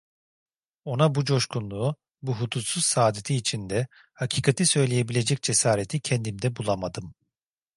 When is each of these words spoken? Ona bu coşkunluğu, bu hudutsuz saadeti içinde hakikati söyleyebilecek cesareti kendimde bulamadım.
Ona 0.85 1.15
bu 1.15 1.25
coşkunluğu, 1.25 1.95
bu 2.21 2.33
hudutsuz 2.35 2.85
saadeti 2.85 3.35
içinde 3.35 3.87
hakikati 4.13 4.65
söyleyebilecek 4.65 5.41
cesareti 5.43 6.01
kendimde 6.01 6.55
bulamadım. 6.55 7.13